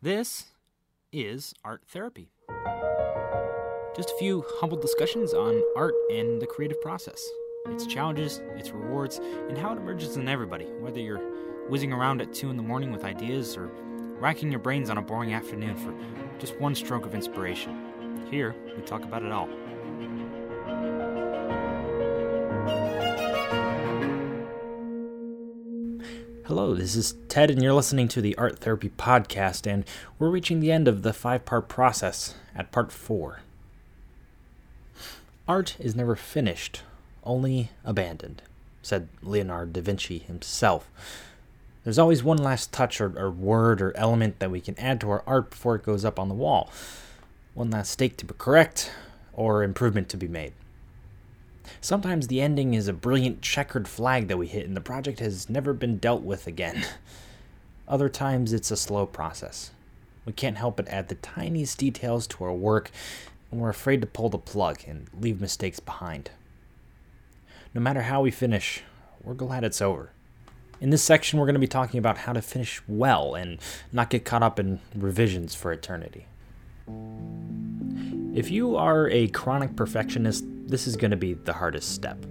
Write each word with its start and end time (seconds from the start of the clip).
This 0.00 0.52
is 1.12 1.54
Art 1.64 1.82
Therapy. 1.88 2.30
Just 3.96 4.12
a 4.12 4.16
few 4.20 4.44
humble 4.60 4.78
discussions 4.78 5.34
on 5.34 5.60
art 5.76 5.94
and 6.12 6.40
the 6.40 6.46
creative 6.46 6.80
process, 6.80 7.20
its 7.66 7.84
challenges, 7.84 8.40
its 8.54 8.70
rewards, 8.70 9.18
and 9.18 9.58
how 9.58 9.72
it 9.72 9.78
emerges 9.78 10.16
in 10.16 10.28
everybody, 10.28 10.66
whether 10.78 11.00
you're 11.00 11.18
whizzing 11.68 11.92
around 11.92 12.22
at 12.22 12.32
2 12.32 12.48
in 12.48 12.56
the 12.56 12.62
morning 12.62 12.92
with 12.92 13.02
ideas 13.02 13.56
or 13.56 13.72
racking 14.20 14.52
your 14.52 14.60
brains 14.60 14.88
on 14.88 14.98
a 14.98 15.02
boring 15.02 15.34
afternoon 15.34 15.74
for 15.74 15.92
just 16.38 16.60
one 16.60 16.76
stroke 16.76 17.04
of 17.04 17.12
inspiration. 17.12 18.24
Here, 18.30 18.54
we 18.76 18.82
talk 18.84 19.02
about 19.02 19.24
it 19.24 19.32
all. 19.32 19.48
Hello, 26.48 26.74
this 26.74 26.96
is 26.96 27.14
Ted, 27.28 27.50
and 27.50 27.62
you're 27.62 27.74
listening 27.74 28.08
to 28.08 28.22
the 28.22 28.34
Art 28.38 28.60
Therapy 28.60 28.88
Podcast, 28.88 29.70
and 29.70 29.84
we're 30.18 30.30
reaching 30.30 30.60
the 30.60 30.72
end 30.72 30.88
of 30.88 31.02
the 31.02 31.12
five 31.12 31.44
part 31.44 31.68
process 31.68 32.36
at 32.56 32.72
part 32.72 32.90
four. 32.90 33.40
Art 35.46 35.76
is 35.78 35.94
never 35.94 36.16
finished, 36.16 36.80
only 37.22 37.68
abandoned, 37.84 38.40
said 38.80 39.08
Leonardo 39.22 39.72
da 39.72 39.82
Vinci 39.82 40.20
himself. 40.20 40.90
There's 41.84 41.98
always 41.98 42.22
one 42.22 42.38
last 42.38 42.72
touch 42.72 42.98
or, 42.98 43.12
or 43.18 43.30
word 43.30 43.82
or 43.82 43.94
element 43.94 44.38
that 44.38 44.50
we 44.50 44.62
can 44.62 44.78
add 44.78 45.02
to 45.02 45.10
our 45.10 45.22
art 45.26 45.50
before 45.50 45.74
it 45.74 45.84
goes 45.84 46.02
up 46.02 46.18
on 46.18 46.30
the 46.30 46.34
wall. 46.34 46.72
One 47.52 47.70
last 47.70 47.90
stake 47.90 48.16
to 48.16 48.24
be 48.24 48.32
correct 48.38 48.90
or 49.34 49.62
improvement 49.62 50.08
to 50.08 50.16
be 50.16 50.28
made. 50.28 50.54
Sometimes 51.80 52.26
the 52.26 52.40
ending 52.40 52.74
is 52.74 52.88
a 52.88 52.92
brilliant 52.92 53.42
checkered 53.42 53.88
flag 53.88 54.28
that 54.28 54.38
we 54.38 54.46
hit 54.46 54.66
and 54.66 54.76
the 54.76 54.80
project 54.80 55.20
has 55.20 55.48
never 55.48 55.72
been 55.72 55.98
dealt 55.98 56.22
with 56.22 56.46
again. 56.46 56.84
Other 57.88 58.08
times 58.08 58.52
it's 58.52 58.70
a 58.70 58.76
slow 58.76 59.06
process. 59.06 59.70
We 60.24 60.32
can't 60.32 60.58
help 60.58 60.76
but 60.76 60.88
add 60.88 61.08
the 61.08 61.14
tiniest 61.16 61.78
details 61.78 62.26
to 62.28 62.44
our 62.44 62.52
work 62.52 62.90
and 63.50 63.60
we're 63.60 63.70
afraid 63.70 64.00
to 64.02 64.06
pull 64.06 64.28
the 64.28 64.38
plug 64.38 64.80
and 64.86 65.06
leave 65.18 65.40
mistakes 65.40 65.80
behind. 65.80 66.30
No 67.74 67.80
matter 67.80 68.02
how 68.02 68.20
we 68.20 68.30
finish, 68.30 68.82
we're 69.22 69.34
glad 69.34 69.64
it's 69.64 69.80
over. 69.80 70.10
In 70.80 70.90
this 70.90 71.02
section, 71.02 71.38
we're 71.38 71.46
going 71.46 71.54
to 71.54 71.60
be 71.60 71.66
talking 71.66 71.98
about 71.98 72.18
how 72.18 72.32
to 72.32 72.40
finish 72.40 72.80
well 72.86 73.34
and 73.34 73.58
not 73.92 74.10
get 74.10 74.24
caught 74.24 74.42
up 74.42 74.60
in 74.60 74.80
revisions 74.94 75.54
for 75.54 75.72
eternity. 75.72 76.26
If 78.34 78.50
you 78.50 78.76
are 78.76 79.08
a 79.08 79.26
chronic 79.28 79.74
perfectionist, 79.74 80.44
this 80.68 80.86
is 80.86 80.96
going 80.96 81.10
to 81.10 81.16
be 81.16 81.34
the 81.34 81.54
hardest 81.54 81.94
step. 81.94 82.24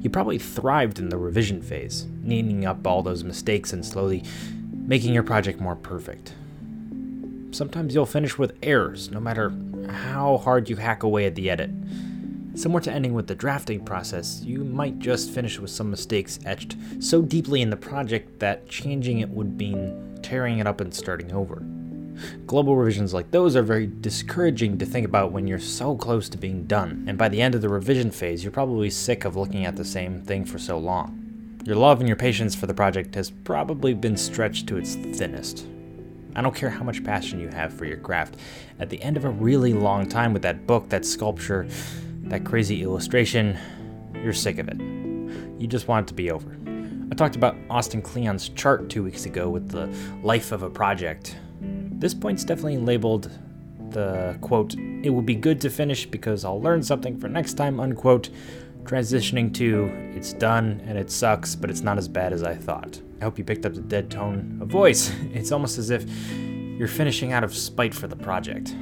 You 0.00 0.10
probably 0.10 0.38
thrived 0.38 0.98
in 0.98 1.10
the 1.10 1.18
revision 1.18 1.62
phase, 1.62 2.06
neating 2.24 2.64
up 2.64 2.86
all 2.86 3.02
those 3.02 3.22
mistakes 3.22 3.72
and 3.72 3.84
slowly 3.84 4.24
making 4.72 5.14
your 5.14 5.22
project 5.22 5.60
more 5.60 5.76
perfect. 5.76 6.34
Sometimes 7.52 7.94
you'll 7.94 8.06
finish 8.06 8.38
with 8.38 8.56
errors, 8.62 9.10
no 9.10 9.20
matter 9.20 9.52
how 9.88 10.38
hard 10.38 10.68
you 10.68 10.76
hack 10.76 11.02
away 11.02 11.26
at 11.26 11.34
the 11.34 11.50
edit. 11.50 11.70
Similar 12.54 12.80
to 12.82 12.92
ending 12.92 13.14
with 13.14 13.26
the 13.26 13.34
drafting 13.34 13.84
process, 13.84 14.42
you 14.42 14.64
might 14.64 14.98
just 14.98 15.30
finish 15.30 15.58
with 15.58 15.70
some 15.70 15.90
mistakes 15.90 16.38
etched 16.44 16.76
so 16.98 17.22
deeply 17.22 17.62
in 17.62 17.70
the 17.70 17.76
project 17.76 18.40
that 18.40 18.68
changing 18.68 19.20
it 19.20 19.28
would 19.28 19.56
mean 19.56 20.18
tearing 20.22 20.58
it 20.58 20.66
up 20.66 20.80
and 20.80 20.92
starting 20.92 21.32
over. 21.32 21.62
Global 22.46 22.76
revisions 22.76 23.14
like 23.14 23.30
those 23.30 23.56
are 23.56 23.62
very 23.62 23.86
discouraging 23.86 24.78
to 24.78 24.86
think 24.86 25.06
about 25.06 25.32
when 25.32 25.46
you're 25.46 25.58
so 25.58 25.96
close 25.96 26.28
to 26.28 26.38
being 26.38 26.64
done, 26.64 27.04
and 27.06 27.16
by 27.16 27.28
the 27.28 27.40
end 27.40 27.54
of 27.54 27.62
the 27.62 27.68
revision 27.68 28.10
phase, 28.10 28.42
you're 28.42 28.50
probably 28.50 28.90
sick 28.90 29.24
of 29.24 29.36
looking 29.36 29.66
at 29.66 29.76
the 29.76 29.84
same 29.84 30.20
thing 30.20 30.44
for 30.44 30.58
so 30.58 30.78
long. 30.78 31.16
Your 31.64 31.76
love 31.76 32.00
and 32.00 32.08
your 32.08 32.16
patience 32.16 32.54
for 32.54 32.66
the 32.66 32.74
project 32.74 33.14
has 33.14 33.30
probably 33.30 33.94
been 33.94 34.16
stretched 34.16 34.66
to 34.68 34.78
its 34.78 34.94
thinnest. 34.94 35.66
I 36.34 36.42
don't 36.42 36.54
care 36.54 36.70
how 36.70 36.84
much 36.84 37.04
passion 37.04 37.40
you 37.40 37.48
have 37.48 37.72
for 37.72 37.84
your 37.84 37.96
craft. 37.96 38.36
At 38.78 38.88
the 38.88 39.02
end 39.02 39.16
of 39.16 39.24
a 39.24 39.30
really 39.30 39.72
long 39.72 40.08
time 40.08 40.32
with 40.32 40.42
that 40.42 40.66
book, 40.66 40.88
that 40.88 41.04
sculpture, 41.04 41.66
that 42.24 42.44
crazy 42.44 42.82
illustration, 42.82 43.58
you're 44.22 44.32
sick 44.32 44.58
of 44.58 44.68
it. 44.68 44.78
You 45.60 45.66
just 45.66 45.88
want 45.88 46.06
it 46.06 46.08
to 46.08 46.14
be 46.14 46.30
over. 46.30 46.56
I 47.10 47.14
talked 47.14 47.36
about 47.36 47.56
Austin 47.68 48.00
Kleon's 48.00 48.48
chart 48.50 48.88
two 48.88 49.02
weeks 49.02 49.26
ago 49.26 49.50
with 49.50 49.68
the 49.68 49.92
life 50.22 50.52
of 50.52 50.62
a 50.62 50.70
project. 50.70 51.36
This 52.00 52.14
point's 52.14 52.44
definitely 52.44 52.78
labeled 52.78 53.30
the 53.90 54.38
quote, 54.40 54.74
it 55.02 55.10
will 55.10 55.22
be 55.22 55.34
good 55.34 55.60
to 55.60 55.70
finish 55.70 56.06
because 56.06 56.44
I'll 56.44 56.60
learn 56.60 56.82
something 56.82 57.18
for 57.18 57.28
next 57.28 57.54
time, 57.54 57.78
unquote, 57.78 58.30
transitioning 58.84 59.52
to 59.54 59.90
it's 60.16 60.32
done 60.32 60.82
and 60.86 60.96
it 60.96 61.10
sucks, 61.10 61.54
but 61.54 61.70
it's 61.70 61.82
not 61.82 61.98
as 61.98 62.08
bad 62.08 62.32
as 62.32 62.42
I 62.42 62.54
thought. 62.54 63.00
I 63.20 63.24
hope 63.24 63.36
you 63.36 63.44
picked 63.44 63.66
up 63.66 63.74
the 63.74 63.82
dead 63.82 64.10
tone 64.10 64.58
of 64.62 64.68
voice. 64.68 65.12
It's 65.34 65.52
almost 65.52 65.76
as 65.76 65.90
if 65.90 66.08
you're 66.78 66.88
finishing 66.88 67.32
out 67.32 67.44
of 67.44 67.54
spite 67.54 67.94
for 67.94 68.08
the 68.08 68.16
project. 68.16 68.74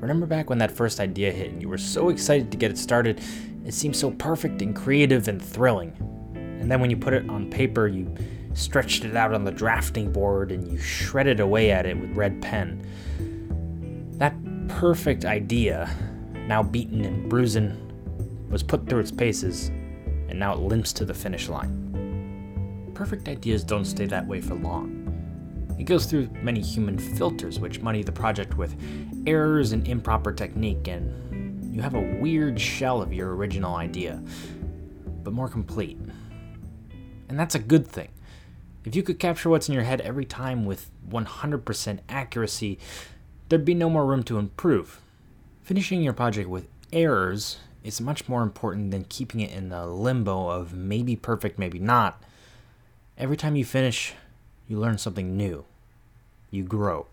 Remember 0.00 0.26
back 0.26 0.48
when 0.48 0.58
that 0.58 0.70
first 0.70 1.00
idea 1.00 1.32
hit 1.32 1.50
and 1.50 1.60
you 1.60 1.68
were 1.68 1.78
so 1.78 2.08
excited 2.08 2.52
to 2.52 2.56
get 2.56 2.70
it 2.70 2.78
started? 2.78 3.20
It 3.64 3.74
seemed 3.74 3.96
so 3.96 4.12
perfect 4.12 4.62
and 4.62 4.74
creative 4.74 5.28
and 5.28 5.42
thrilling. 5.42 5.92
And 6.34 6.70
then 6.70 6.80
when 6.80 6.90
you 6.90 6.96
put 6.96 7.12
it 7.12 7.28
on 7.28 7.50
paper, 7.50 7.88
you 7.88 8.14
stretched 8.54 9.04
it 9.04 9.16
out 9.16 9.34
on 9.34 9.44
the 9.44 9.52
drafting 9.52 10.12
board, 10.12 10.52
and 10.52 10.70
you 10.70 10.78
shredded 10.78 11.40
away 11.40 11.70
at 11.70 11.86
it 11.86 11.98
with 11.98 12.16
red 12.16 12.40
pen. 12.42 12.86
That 14.18 14.34
perfect 14.68 15.24
idea, 15.24 15.90
now 16.46 16.62
beaten 16.62 17.04
and 17.04 17.28
bruising, 17.28 17.78
was 18.50 18.62
put 18.62 18.88
through 18.88 19.00
its 19.00 19.10
paces, 19.10 19.68
and 20.28 20.38
now 20.38 20.52
it 20.52 20.60
limps 20.60 20.92
to 20.94 21.04
the 21.04 21.14
finish 21.14 21.48
line. 21.48 22.92
Perfect 22.94 23.28
ideas 23.28 23.64
don't 23.64 23.84
stay 23.84 24.06
that 24.06 24.26
way 24.26 24.40
for 24.40 24.54
long. 24.54 24.98
It 25.78 25.84
goes 25.84 26.06
through 26.06 26.28
many 26.42 26.60
human 26.60 26.98
filters, 26.98 27.58
which 27.58 27.80
muddy 27.80 28.02
the 28.02 28.12
project 28.12 28.56
with 28.56 28.76
errors 29.26 29.72
and 29.72 29.88
improper 29.88 30.32
technique, 30.32 30.86
and 30.86 31.74
you 31.74 31.80
have 31.80 31.94
a 31.94 32.18
weird 32.20 32.60
shell 32.60 33.00
of 33.02 33.12
your 33.12 33.34
original 33.34 33.74
idea, 33.74 34.22
but 35.24 35.32
more 35.32 35.48
complete. 35.48 35.98
And 37.28 37.40
that's 37.40 37.54
a 37.54 37.58
good 37.58 37.88
thing. 37.88 38.10
If 38.84 38.96
you 38.96 39.02
could 39.02 39.18
capture 39.18 39.48
what's 39.48 39.68
in 39.68 39.74
your 39.74 39.84
head 39.84 40.00
every 40.00 40.24
time 40.24 40.64
with 40.64 40.90
100% 41.08 41.98
accuracy, 42.08 42.78
there'd 43.48 43.64
be 43.64 43.74
no 43.74 43.88
more 43.88 44.06
room 44.06 44.22
to 44.24 44.38
improve. 44.38 45.00
Finishing 45.62 46.02
your 46.02 46.12
project 46.12 46.48
with 46.48 46.66
errors 46.92 47.58
is 47.84 48.00
much 48.00 48.28
more 48.28 48.42
important 48.42 48.90
than 48.90 49.04
keeping 49.04 49.40
it 49.40 49.52
in 49.52 49.68
the 49.68 49.86
limbo 49.86 50.48
of 50.48 50.74
maybe 50.74 51.14
perfect, 51.16 51.58
maybe 51.58 51.78
not. 51.78 52.22
Every 53.16 53.36
time 53.36 53.56
you 53.56 53.64
finish, 53.64 54.14
you 54.66 54.78
learn 54.78 54.98
something 54.98 55.36
new. 55.36 55.64
You 56.50 56.64
grow. 56.64 57.06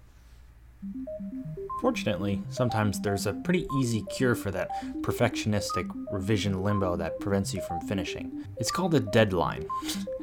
Fortunately, 1.81 2.41
sometimes 2.49 2.99
there's 2.99 3.25
a 3.25 3.33
pretty 3.33 3.67
easy 3.77 4.03
cure 4.03 4.35
for 4.35 4.51
that 4.51 4.69
perfectionistic 5.01 5.89
revision 6.11 6.63
limbo 6.63 6.95
that 6.97 7.19
prevents 7.19 7.53
you 7.53 7.61
from 7.61 7.79
finishing. 7.81 8.45
It's 8.57 8.71
called 8.71 8.93
a 8.95 8.99
deadline. 8.99 9.65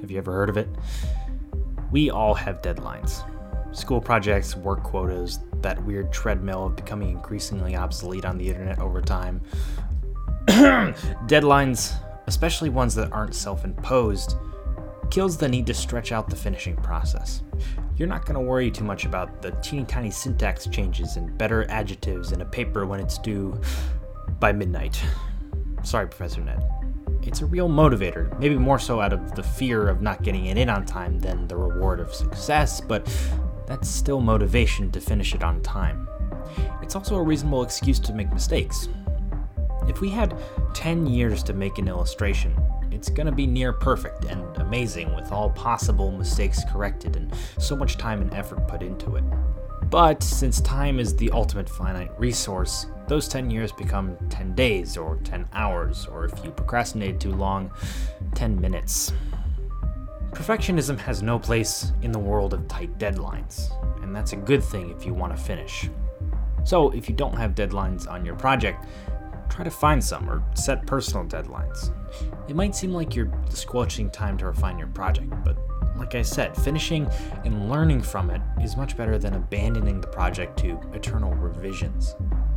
Have 0.01 0.11
you 0.11 0.19
ever 0.19 0.33
heard 0.33 0.49
of 0.49 0.57
it? 0.57 0.69
We 1.97 2.11
all 2.11 2.35
have 2.35 2.61
deadlines 2.61 3.25
school 3.75 4.03
projects, 4.03 4.55
work 4.55 4.83
quotas, 4.83 5.39
that 5.63 5.83
weird 5.83 6.13
treadmill 6.13 6.67
of 6.67 6.77
becoming 6.77 7.09
increasingly 7.09 7.75
obsolete 7.75 8.27
on 8.27 8.37
the 8.37 8.47
internet 8.51 8.81
over 8.81 9.01
time. 9.01 9.41
Deadlines, 10.47 11.95
especially 12.27 12.69
ones 12.69 12.95
that 12.97 13.11
aren't 13.13 13.35
self 13.35 13.65
imposed, 13.65 14.35
kills 15.11 15.39
the 15.39 15.49
need 15.49 15.67
to 15.69 15.73
stretch 15.73 16.13
out 16.13 16.29
the 16.29 16.37
finishing 16.37 16.77
process. 16.77 17.43
You're 17.97 18.09
not 18.09 18.27
going 18.27 18.39
to 18.39 18.47
worry 18.47 18.71
too 18.71 18.85
much 18.85 19.07
about 19.07 19.41
the 19.41 19.53
teeny 19.63 19.87
tiny 19.87 20.11
syntax 20.11 20.67
changes 20.67 21.17
and 21.17 21.39
better 21.39 21.65
adjectives 21.71 22.33
in 22.33 22.43
a 22.43 22.45
paper 22.45 22.85
when 22.85 23.01
it's 23.01 23.17
due 23.17 23.59
by 24.39 24.53
midnight. 24.53 25.03
Sorry, 25.83 26.07
Professor 26.07 26.43
Ned 26.43 26.63
it's 27.27 27.41
a 27.41 27.47
real 27.47 27.69
motivator, 27.69 28.39
maybe 28.39 28.57
more 28.57 28.79
so 28.79 29.01
out 29.01 29.13
of 29.13 29.35
the 29.35 29.43
fear 29.43 29.89
of 29.89 30.01
not 30.01 30.23
getting 30.23 30.47
it 30.47 30.57
in 30.57 30.69
on 30.69 30.87
time 30.87 31.19
than 31.19 31.47
the 31.49 31.57
reward 31.57 32.01
of 32.01 32.15
success, 32.15 32.81
but 32.81 33.07
that's 33.67 33.89
still 33.89 34.21
motivation 34.21 34.91
to 34.93 35.01
finish 35.01 35.35
it 35.35 35.43
on 35.43 35.61
time. 35.63 36.09
It's 36.83 36.95
also 36.95 37.17
a 37.17 37.23
reasonable 37.23 37.63
excuse 37.63 37.99
to 38.01 38.13
make 38.13 38.33
mistakes. 38.33 38.89
If 39.89 40.01
we 40.01 40.09
had 40.09 40.39
10 40.75 41.07
years 41.07 41.43
to 41.45 41.53
make 41.53 41.79
an 41.79 41.89
illustration, 41.89 42.57
it's 42.91 43.09
gonna 43.09 43.33
be 43.33 43.47
near 43.47 43.73
perfect 43.73 44.25
and 44.25 44.45
amazing 44.59 45.15
with 45.15 45.33
all 45.33 45.51
possible 45.51 46.13
mistakes 46.13 46.63
corrected 46.71 47.17
and 47.17 47.33
so 47.59 47.77
much 47.77 47.99
time 47.99 48.23
and 48.23 48.33
effort 48.35 48.67
put 48.69 48.83
into 48.83 49.17
it. 49.17 49.25
But 49.91 50.23
since 50.23 50.61
time 50.61 50.99
is 50.99 51.15
the 51.15 51.31
ultimate 51.31 51.69
finite 51.69 52.11
resource, 52.19 52.87
those 53.07 53.29
10 53.29 53.51
years 53.51 53.71
become 53.71 54.17
10 54.31 54.55
days 54.55 54.97
or 54.97 55.17
10 55.23 55.49
hours, 55.53 56.07
or 56.07 56.25
if 56.25 56.45
you 56.45 56.51
procrastinate 56.51 57.21
too 57.21 57.33
long, 57.33 57.71
10 58.35 58.61
minutes. 58.61 59.13
Perfectionism 60.33 60.99
has 60.99 61.23
no 61.23 61.39
place 61.39 61.93
in 62.03 62.11
the 62.11 62.19
world 62.19 62.53
of 62.53 62.67
tight 62.67 62.99
deadlines, 62.99 63.71
and 64.03 64.15
that's 64.15 64.33
a 64.33 64.37
good 64.37 64.63
thing 64.63 64.91
if 64.91 65.07
you 65.07 65.15
want 65.15 65.35
to 65.35 65.41
finish. 65.41 65.89
So, 66.65 66.91
if 66.91 67.09
you 67.09 67.15
don't 67.15 67.37
have 67.37 67.55
deadlines 67.55 68.11
on 68.11 68.25
your 68.25 68.35
project, 68.35 68.85
try 69.49 69.65
to 69.65 69.71
find 69.71 70.03
some 70.03 70.29
or 70.29 70.43
set 70.55 70.85
personal 70.85 71.25
deadlines. 71.25 71.93
It 72.49 72.57
might 72.57 72.75
seem 72.75 72.93
like 72.93 73.15
you're 73.15 73.33
squelching 73.49 74.11
time 74.11 74.37
to 74.39 74.47
refine 74.47 74.79
your 74.79 74.89
project, 74.89 75.33
but 75.45 75.57
like 75.99 76.15
I 76.15 76.23
said, 76.23 76.57
finishing 76.57 77.09
and 77.45 77.71
learning 77.71 78.03
from 78.03 78.31
it 78.31 78.41
is 78.63 78.77
much 78.77 78.97
better 78.97 79.19
than 79.19 79.35
abandoning 79.35 80.01
the 80.01 80.07
project 80.07 80.59
to 80.61 80.81
eternal 80.93 81.33
revisions. 81.35 82.15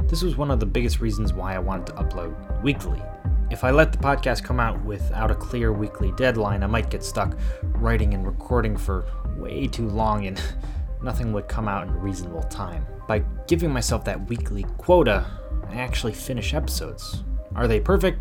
This 0.07 0.24
was 0.24 0.38
one 0.38 0.51
of 0.51 0.59
the 0.59 0.65
biggest 0.65 1.00
reasons 1.00 1.33
why 1.33 1.56
I 1.56 1.59
wanted 1.59 1.88
to 1.88 1.94
upload 1.94 2.62
weekly. 2.62 3.01
If 3.50 3.63
I 3.63 3.71
let 3.71 3.91
the 3.91 3.97
podcast 3.97 4.44
come 4.44 4.59
out 4.59 4.83
without 4.83 5.31
a 5.31 5.36
clear 5.36 5.74
weekly 5.74 6.12
deadline, 6.13 6.63
I 6.63 6.68
might 6.68 6.89
get 6.89 7.03
stuck 7.03 7.38
writing 7.63 8.13
and 8.13 8.25
recording 8.25 8.77
for 8.77 9.06
way 9.38 9.68
too 9.68 9.88
long 9.88 10.27
and 10.27 10.41
nothing 11.03 11.33
would 11.33 11.47
come 11.47 11.68
out 11.68 11.88
in 11.88 11.94
reasonable 11.94 12.44
time. 12.44 12.86
By 13.07 13.24
giving 13.47 13.71
myself 13.71 14.06
that 14.06 14.30
weekly 14.30 14.65
quota, 14.77 15.25
I 15.68 15.75
actually 15.75 16.13
finish 16.13 16.53
episodes. 16.53 17.24
Are 17.56 17.68
they 17.68 17.80
perfect? 17.80 18.19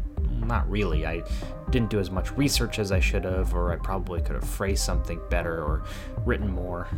Not 0.49 0.69
really. 0.71 1.07
I 1.07 1.23
didn't 1.69 1.91
do 1.91 2.01
as 2.01 2.11
much 2.11 2.35
research 2.35 2.79
as 2.79 2.91
I 2.91 3.01
should 3.01 3.25
have, 3.25 3.55
or 3.55 3.71
I 3.71 3.77
probably 3.77 4.23
could 4.23 4.35
have 4.35 4.49
phrased 4.49 4.83
something 4.83 5.21
better 5.29 5.63
or 5.63 5.85
written 6.25 6.51
more. 6.51 6.89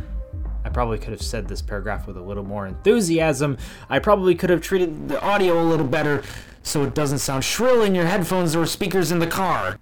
I 0.63 0.69
probably 0.69 0.97
could 0.97 1.11
have 1.11 1.21
said 1.21 1.49
this 1.49 1.61
paragraph 1.61 2.07
with 2.07 2.15
a 2.15 2.21
little 2.21 2.45
more 2.45 2.65
enthusiasm. 2.65 3.57
I 3.89 3.99
probably 3.99 4.35
could 4.35 4.49
have 4.49 4.61
treated 4.61 5.09
the 5.09 5.21
audio 5.21 5.61
a 5.61 5.65
little 5.65 5.85
better 5.85 6.23
so 6.63 6.83
it 6.83 6.95
doesn't 6.95 7.19
sound 7.19 7.43
shrill 7.43 7.81
in 7.83 7.93
your 7.93 8.05
headphones 8.05 8.55
or 8.55 8.65
speakers 8.65 9.11
in 9.11 9.19
the 9.19 9.27
car. 9.27 9.77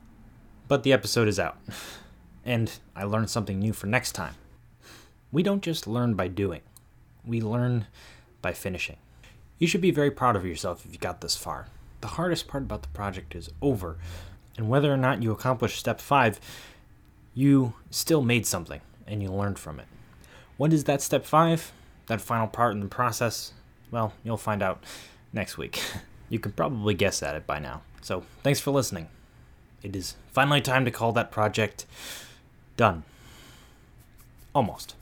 But 0.68 0.82
the 0.82 0.92
episode 0.92 1.28
is 1.28 1.40
out, 1.40 1.58
and 2.44 2.72
I 2.96 3.04
learned 3.04 3.30
something 3.30 3.60
new 3.60 3.74
for 3.74 3.86
next 3.86 4.14
time. 4.14 4.34
We 5.32 5.44
don't 5.44 5.62
just 5.62 5.86
learn 5.86 6.16
by 6.16 6.28
doing, 6.28 6.62
we 7.24 7.40
learn 7.40 7.86
by 8.42 8.54
finishing. 8.54 8.98
You 9.60 9.68
should 9.68 9.82
be 9.82 9.92
very 9.92 10.10
proud 10.10 10.36
of 10.36 10.46
yourself 10.46 10.86
if 10.86 10.92
you 10.92 10.98
got 10.98 11.22
this 11.22 11.36
far. 11.36 11.68
The 12.02 12.08
hardest 12.08 12.48
part 12.48 12.64
about 12.64 12.82
the 12.82 12.88
project 12.90 13.36
is 13.36 13.50
over, 13.62 13.98
and 14.58 14.70
whether 14.70 14.94
or 14.94 14.98
not 14.98 15.22
you 15.22 15.32
accomplish 15.32 15.78
step 15.78 16.00
five, 16.00 16.40
you 17.34 17.74
still 17.90 18.22
made 18.22 18.46
something 18.46 18.82
and 19.08 19.22
you 19.22 19.32
learned 19.32 19.60
from 19.60 19.80
it. 19.80 19.88
What 20.58 20.74
is 20.74 20.86
that 20.86 21.02
step 21.02 21.26
five? 21.26 21.72
That 22.08 22.22
final 22.22 22.48
part 22.48 22.74
in 22.74 22.80
the 22.80 22.88
process? 22.88 23.54
Well, 23.92 24.14
you'll 24.24 24.38
find 24.38 24.62
out 24.62 24.84
next 25.34 25.58
week. 25.58 25.82
You 26.32 26.38
can 26.38 26.52
probably 26.52 26.94
guess 26.94 27.24
at 27.24 27.34
it 27.34 27.48
by 27.48 27.58
now. 27.58 27.82
So, 28.04 28.24
thanks 28.44 28.60
for 28.60 28.70
listening. 28.70 29.08
It 29.82 29.96
is 29.96 30.14
finally 30.32 30.62
time 30.62 30.86
to 30.86 30.92
call 30.92 31.12
that 31.14 31.32
project 31.32 31.88
done. 32.78 33.02
Almost. 34.54 34.94